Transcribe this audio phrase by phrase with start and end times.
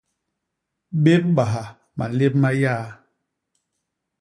[1.03, 1.63] Bébbaha
[1.97, 2.85] malép ma yaa.